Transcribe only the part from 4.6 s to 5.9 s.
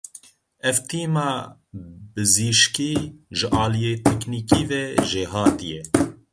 ve jêhatî ye.